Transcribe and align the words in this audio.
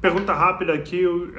Pergunta 0.00 0.32
rápida 0.34 0.74
aqui, 0.74 1.06
o 1.06 1.30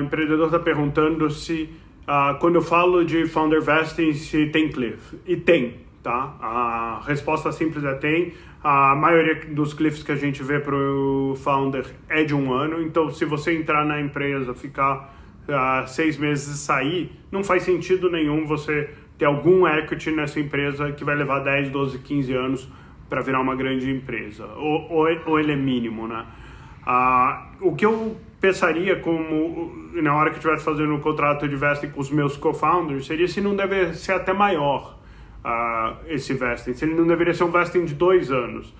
empreendedor 0.00 0.46
está 0.46 0.58
perguntando 0.58 1.28
se 1.30 1.68
uh, 2.04 2.38
quando 2.38 2.56
eu 2.56 2.62
falo 2.62 3.04
de 3.04 3.26
founder 3.26 3.60
vesting 3.60 4.12
se 4.14 4.46
tem 4.46 4.70
cliff. 4.70 5.18
E 5.26 5.36
tem, 5.36 5.78
tá? 6.02 6.36
A 6.40 7.02
resposta 7.06 7.50
simples 7.50 7.84
é 7.84 7.94
tem. 7.94 8.32
A 8.62 8.94
maioria 8.94 9.44
dos 9.50 9.74
cliffs 9.74 10.02
que 10.02 10.12
a 10.12 10.16
gente 10.16 10.42
vê 10.42 10.58
para 10.58 10.74
o 10.74 11.34
founder 11.36 11.84
é 12.08 12.24
de 12.24 12.34
um 12.34 12.52
ano, 12.52 12.80
então 12.80 13.10
se 13.10 13.24
você 13.24 13.52
entrar 13.52 13.84
na 13.84 14.00
empresa, 14.00 14.54
ficar 14.54 15.14
uh, 15.48 15.86
seis 15.86 16.16
meses 16.16 16.54
e 16.54 16.58
sair, 16.58 17.12
não 17.30 17.44
faz 17.44 17.64
sentido 17.64 18.10
nenhum 18.10 18.46
você 18.46 18.88
ter 19.18 19.26
algum 19.26 19.66
equity 19.66 20.12
nessa 20.12 20.40
empresa 20.40 20.92
que 20.92 21.04
vai 21.04 21.14
levar 21.14 21.40
10, 21.40 21.70
12, 21.70 21.98
15 21.98 22.32
anos 22.32 22.68
para 23.08 23.20
virar 23.20 23.40
uma 23.40 23.54
grande 23.54 23.90
empresa, 23.90 24.46
ou, 24.56 24.90
ou, 24.90 25.06
ou 25.26 25.38
ele 25.38 25.52
é 25.52 25.56
mínimo, 25.56 26.08
né? 26.08 26.24
Uh, 26.86 27.68
o 27.68 27.74
que 27.74 27.86
eu 27.86 28.16
pensaria 28.40 29.00
como 29.00 29.72
na 29.94 30.14
hora 30.14 30.30
que 30.30 30.36
estivesse 30.36 30.64
fazendo 30.64 30.94
um 30.94 31.00
contrato 31.00 31.48
de 31.48 31.56
vesting 31.56 31.88
com 31.88 32.00
os 32.00 32.10
meus 32.10 32.36
co-founders 32.36 33.06
seria 33.06 33.26
se 33.26 33.40
não 33.40 33.56
deve 33.56 33.94
ser 33.94 34.12
até 34.12 34.34
maior 34.34 34.98
uh, 35.44 35.96
esse 36.08 36.34
vesting, 36.34 36.74
se 36.74 36.84
ele 36.84 36.94
não 36.94 37.06
deveria 37.06 37.32
ser 37.32 37.44
um 37.44 37.50
vesting 37.50 37.86
de 37.86 37.94
dois 37.94 38.30
anos 38.30 38.74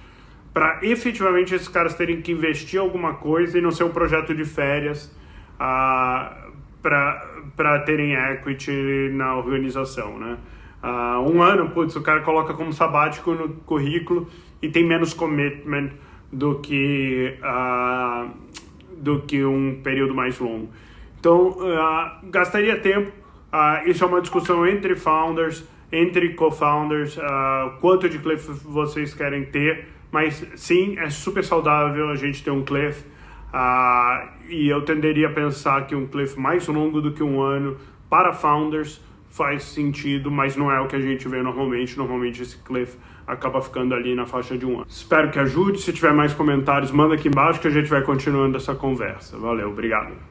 para 0.54 0.78
efetivamente 0.82 1.52
esses 1.52 1.66
caras 1.66 1.94
terem 1.94 2.22
que 2.22 2.30
investir 2.30 2.78
alguma 2.78 3.14
coisa 3.14 3.58
e 3.58 3.60
não 3.60 3.72
ser 3.72 3.82
um 3.82 3.90
projeto 3.90 4.32
de 4.32 4.44
férias 4.44 5.06
uh, 5.54 6.52
para 6.80 7.78
terem 7.84 8.14
equity 8.14 9.10
na 9.12 9.36
organização, 9.36 10.16
né? 10.16 10.38
Uh, 10.80 11.32
um 11.32 11.42
ano, 11.42 11.70
putz, 11.70 11.96
o 11.96 12.02
cara 12.02 12.20
coloca 12.20 12.54
como 12.54 12.72
sabático 12.72 13.32
no 13.32 13.48
currículo 13.48 14.28
e 14.60 14.68
tem 14.68 14.86
menos 14.86 15.12
commitment 15.12 15.90
do 16.32 16.58
que, 16.60 17.36
uh, 17.40 18.30
do 18.96 19.20
que 19.22 19.44
um 19.44 19.80
período 19.82 20.14
mais 20.14 20.38
longo. 20.38 20.68
Então, 21.18 21.48
uh, 21.50 22.30
gastaria 22.30 22.78
tempo. 22.78 23.12
isso 23.86 24.04
é 24.04 24.06
uma 24.06 24.20
discussão 24.20 24.66
entre 24.66 24.96
founders, 24.96 25.64
entre 25.92 26.34
co-founders, 26.34 27.16
quanto 27.80 28.08
de 28.08 28.18
cliff 28.18 28.50
vocês 28.64 29.14
querem 29.14 29.44
ter. 29.44 29.86
Mas 30.10 30.44
sim, 30.56 30.98
é 30.98 31.08
super 31.08 31.44
saudável 31.44 32.10
a 32.10 32.16
gente 32.16 32.42
ter 32.42 32.50
um 32.50 32.64
cliff. 32.64 33.04
e 34.48 34.68
eu 34.68 34.82
tenderia 34.82 35.28
a 35.28 35.32
pensar 35.32 35.86
que 35.86 35.94
um 35.94 36.06
cliff 36.06 36.38
mais 36.38 36.66
longo 36.66 37.00
do 37.00 37.12
que 37.12 37.22
um 37.22 37.40
ano 37.40 37.76
para 38.10 38.32
founders 38.32 39.00
faz 39.34 39.64
sentido, 39.64 40.30
mas 40.30 40.56
não 40.56 40.70
é 40.70 40.80
o 40.80 40.86
que 40.86 40.94
a 40.94 41.00
gente 41.00 41.26
vê 41.26 41.42
normalmente. 41.42 41.98
Normalmente 41.98 42.40
esse 42.40 42.56
cliff 42.58 42.96
acaba 43.26 43.60
ficando 43.60 43.92
ali 43.92 44.14
na 44.14 44.26
faixa 44.26 44.56
de 44.56 44.64
um 44.64 44.76
ano. 44.76 44.86
Espero 44.88 45.30
que 45.30 45.40
ajude. 45.40 45.80
Se 45.80 45.92
tiver 45.92 46.12
mais 46.12 46.32
comentários, 46.32 46.92
manda 46.92 47.14
aqui 47.16 47.26
embaixo 47.26 47.60
que 47.60 47.66
a 47.66 47.70
gente 47.70 47.90
vai 47.90 48.02
continuando 48.02 48.56
essa 48.56 48.76
conversa. 48.76 49.36
Valeu, 49.36 49.70
obrigado. 49.70 50.14